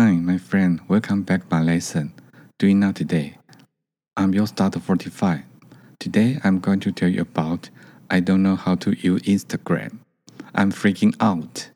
[0.00, 0.80] Hi, my friend.
[0.88, 2.14] Welcome back my lesson.
[2.58, 3.36] Doing now today.
[4.16, 5.42] I'm your starter 45.
[5.98, 7.68] Today I'm going to tell you about
[8.08, 9.98] I don't know how to use Instagram.
[10.54, 11.68] I'm freaking out.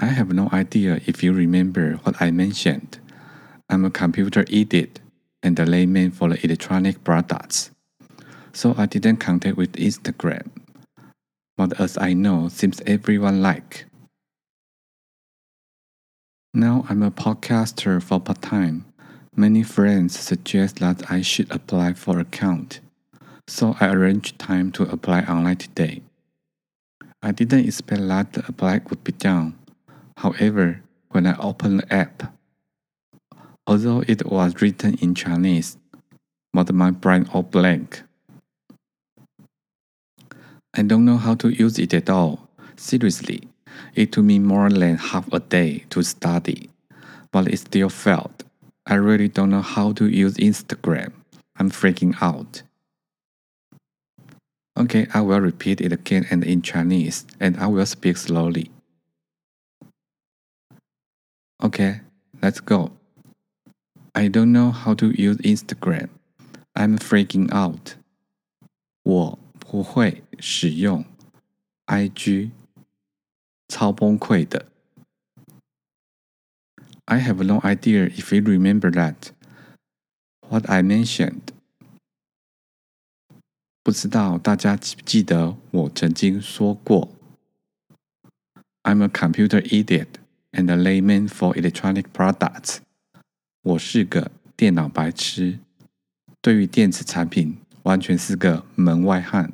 [0.00, 2.98] I have no idea if you remember what I mentioned.
[3.70, 4.98] I'm a computer idiot
[5.44, 7.70] and a layman for the electronic products.
[8.52, 10.48] So I didn't contact with Instagram.
[11.56, 13.84] But as I know, seems everyone like.
[16.58, 18.84] Now I'm a podcaster for part time.
[19.36, 22.80] Many friends suggest that I should apply for account.
[23.46, 26.02] So I arranged time to apply online today.
[27.22, 29.56] I didn't expect that the apply would be done.
[30.16, 32.34] However, when I opened the app,
[33.64, 35.76] although it was written in Chinese,
[36.52, 38.02] but my brain all blank.
[40.74, 42.48] I don't know how to use it at all.
[42.74, 43.46] Seriously,
[43.95, 46.69] it took me more than half a day to study,
[47.31, 48.43] but it still failed.
[48.85, 51.13] I really don't know how to use Instagram.
[51.55, 52.63] I'm freaking out.
[54.75, 58.71] Okay, I will repeat it again and in Chinese, and I will speak slowly.
[61.61, 62.01] Okay,
[62.41, 62.91] let's go.
[64.15, 66.09] I don't know how to use Instagram.
[66.75, 67.95] I'm freaking out.
[69.03, 71.05] 我不会使用
[71.87, 72.51] IG，
[73.67, 74.67] 超崩溃的。
[77.05, 79.31] I have no idea if you remember that.
[80.47, 81.41] What I mentioned.
[83.83, 87.09] 不知道大家记不记得我曾经说过。
[88.83, 90.07] I'm a computer idiot
[90.51, 92.77] and a layman for electronic products.
[93.63, 95.59] 我是个电脑白痴，
[96.41, 99.51] 对于电子产品完全是个门外汉。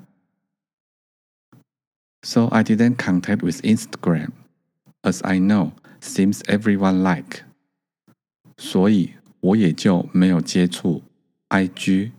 [2.23, 4.31] So I didn't contact with Instagram,
[5.03, 5.71] as I know
[6.01, 7.43] seems everyone like.
[8.57, 11.03] 所以我也就没有接触
[11.47, 12.11] IG，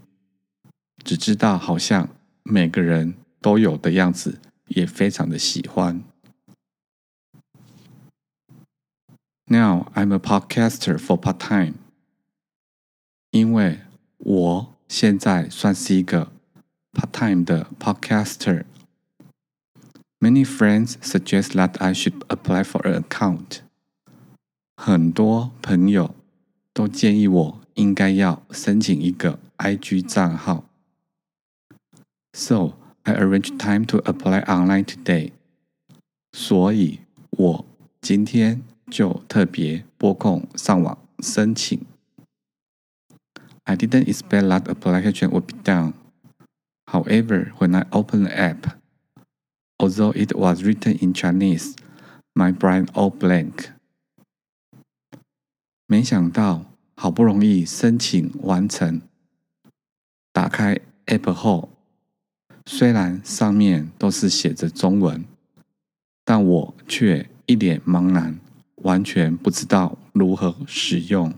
[1.04, 2.08] 只知道好像
[2.42, 6.02] 每个人都有的样子，也非常的喜欢。
[9.44, 11.74] Now I'm a podcaster for part time.
[13.32, 13.80] 因为
[14.18, 16.32] 我现在算是一个
[16.92, 18.64] part time 的 podcaster。
[20.20, 23.62] Many friends suggest that I should apply for an account.
[24.76, 26.14] 很多朋友
[26.72, 30.64] 都建议我应该要申请一个 IG 账号。
[32.32, 35.32] So I arranged time to apply online today.
[36.32, 37.64] 所以我
[38.00, 41.80] 今天就特别拨空上网申请。
[43.64, 45.94] I didn't expect that application would be done.
[46.86, 48.76] However, when I opened the app,
[49.84, 51.74] Although it was written in Chinese,
[52.34, 53.70] my brain all blank.
[55.86, 59.02] 没想到，好不容易申请完成，
[60.32, 61.70] 打开 App 后，
[62.66, 65.24] 虽然上面都是写着中文，
[66.24, 68.38] 但我却一脸茫然，
[68.76, 71.34] 完全不知道如何使用。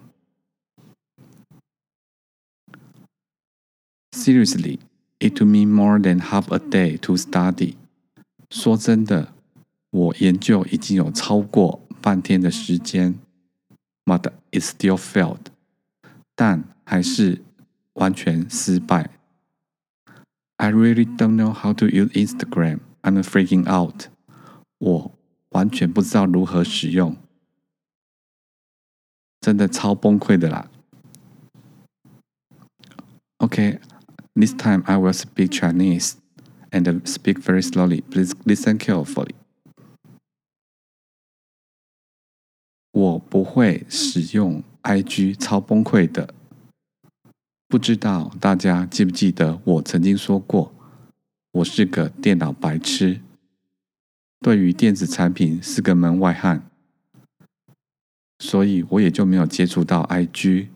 [4.11, 4.81] Seriously,
[5.19, 7.77] it took me more than half a day to study.
[8.51, 9.33] 说真的，
[9.91, 13.19] 我研究已经有超过半天的时间，
[14.05, 15.47] but it still failed，
[16.35, 17.43] 但还是
[17.95, 19.11] 完全失败。
[20.57, 22.81] I really don't know how to use Instagram.
[23.03, 24.07] I'm freaking out.
[24.79, 25.13] 我
[25.51, 27.17] 完全不知道如何使用，
[29.41, 30.71] 真的超崩溃的啦。
[33.39, 33.81] Okay,
[34.35, 36.15] this time I will speak Chinese
[36.72, 38.02] And speak very slowly.
[38.10, 39.36] Please listen carefully.
[42.92, 46.34] 我不会使用 IG，超崩溃的。
[47.68, 50.74] 不知道大家记不记得我曾经说过，
[51.52, 53.20] 我是个电脑白痴，
[54.40, 56.64] 对于电子产品是个门外汉，
[58.40, 60.70] 所以我也就没有接触到 IG，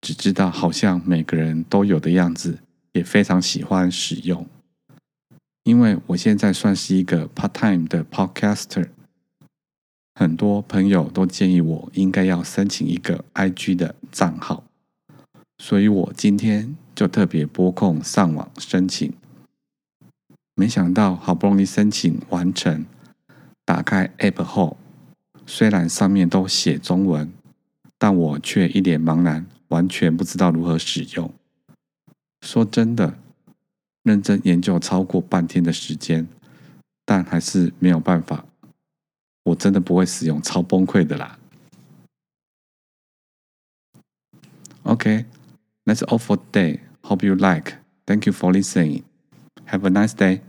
[0.00, 2.58] 只知道好像每个人都有的样子，
[2.92, 4.46] 也非常喜欢使用。
[5.66, 8.88] 因为我现在算是一个 part time 的 podcaster，
[10.14, 14.62] 很多朋友都建议我应该要申请一个 IG 的账号，
[15.58, 19.12] 所以我今天就特别拨空上网申请。
[20.54, 22.86] 没想到好不容易申请完成，
[23.64, 24.76] 打开 App 后，
[25.46, 27.32] 虽然上面都写中文，
[27.98, 31.28] 但我却一脸茫然，完全不知道如何使用。
[32.40, 33.18] 说真的。
[34.06, 36.28] 认真研究超过半天的时间，
[37.04, 38.46] 但还是没有办法
[39.42, 41.36] 我真的不会使用，超崩溃的啦。
[44.84, 45.24] Okay,
[45.84, 46.78] that's all for today.
[47.02, 47.74] Hope you like.
[48.06, 49.02] Thank you for listening.
[49.66, 50.42] Have a nice day.